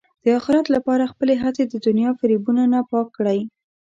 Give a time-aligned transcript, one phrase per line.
[0.23, 3.39] د اخرت لپاره خپلې هڅې د دنیا فریبونو نه پاک کړئ.